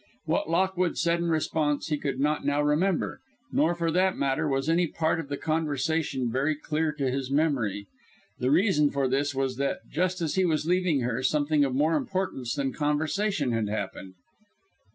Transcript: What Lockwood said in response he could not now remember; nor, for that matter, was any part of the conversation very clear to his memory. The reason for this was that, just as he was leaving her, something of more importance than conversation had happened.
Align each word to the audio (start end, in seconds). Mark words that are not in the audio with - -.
What 0.25 0.49
Lockwood 0.49 0.97
said 0.97 1.19
in 1.19 1.27
response 1.29 1.89
he 1.89 1.97
could 1.99 2.19
not 2.19 2.43
now 2.43 2.59
remember; 2.59 3.19
nor, 3.51 3.75
for 3.75 3.91
that 3.91 4.17
matter, 4.17 4.47
was 4.49 4.67
any 4.67 4.87
part 4.87 5.19
of 5.19 5.29
the 5.29 5.37
conversation 5.37 6.31
very 6.31 6.55
clear 6.55 6.91
to 6.93 7.11
his 7.11 7.29
memory. 7.29 7.85
The 8.39 8.49
reason 8.49 8.89
for 8.89 9.07
this 9.07 9.35
was 9.35 9.57
that, 9.57 9.81
just 9.91 10.19
as 10.19 10.33
he 10.33 10.43
was 10.43 10.65
leaving 10.65 11.01
her, 11.01 11.21
something 11.21 11.63
of 11.63 11.75
more 11.75 11.95
importance 11.95 12.55
than 12.55 12.73
conversation 12.73 13.51
had 13.51 13.69
happened. 13.69 14.15